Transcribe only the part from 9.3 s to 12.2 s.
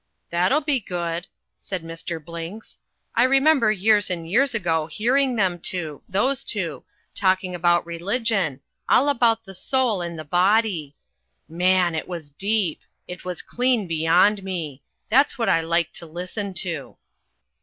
the soul and the body. Man! It